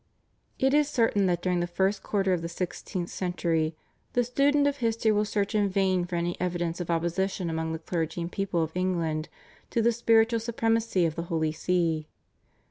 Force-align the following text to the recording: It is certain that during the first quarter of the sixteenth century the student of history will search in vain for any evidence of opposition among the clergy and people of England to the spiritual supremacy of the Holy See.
It 0.57 0.73
is 0.73 0.89
certain 0.89 1.27
that 1.27 1.43
during 1.43 1.59
the 1.59 1.67
first 1.67 2.01
quarter 2.01 2.33
of 2.33 2.41
the 2.41 2.49
sixteenth 2.49 3.11
century 3.11 3.75
the 4.13 4.23
student 4.23 4.65
of 4.65 4.77
history 4.77 5.11
will 5.11 5.25
search 5.25 5.53
in 5.53 5.69
vain 5.69 6.05
for 6.05 6.15
any 6.15 6.35
evidence 6.41 6.81
of 6.81 6.89
opposition 6.89 7.51
among 7.51 7.71
the 7.71 7.77
clergy 7.77 8.19
and 8.21 8.31
people 8.31 8.63
of 8.63 8.75
England 8.75 9.29
to 9.69 9.79
the 9.79 9.91
spiritual 9.91 10.39
supremacy 10.39 11.05
of 11.05 11.13
the 11.13 11.23
Holy 11.29 11.51
See. 11.51 12.07